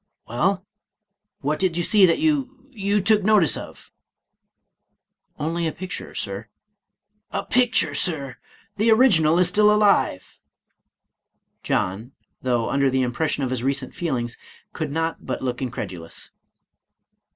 "Well, 0.27 0.65
what 1.41 1.59
did 1.59 1.77
you 1.77 1.83
see 1.83 2.07
that 2.07 2.17
you— 2.17 2.67
you 2.71 3.01
took 3.01 3.21
notice 3.21 3.55
of?" 3.55 3.91
"Only 5.37 5.67
a 5.67 5.71
picture. 5.71 6.15
Sir."" 6.15 6.47
A 7.39 7.43
picture. 7.45 7.93
Sir!— 7.93 8.37
the 8.77 8.89
original 8.89 9.37
is 9.37 9.47
still 9.47 9.71
alive." 9.71 10.39
John, 11.61 12.13
though 12.41 12.67
under 12.71 12.89
the 12.89 13.03
impression 13.03 13.43
of 13.43 13.51
his 13.51 13.61
recent 13.61 13.93
feelings, 13.93 14.37
could 14.73 14.91
not 14.91 15.23
but 15.23 15.43
look 15.43 15.61
incredulous. 15.61 16.31